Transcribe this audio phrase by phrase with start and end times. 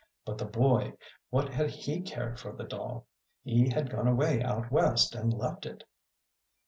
[0.25, 0.93] But the boy,
[1.29, 3.05] what had he cared for the doll?
[3.43, 5.83] He had gone away out West and left it.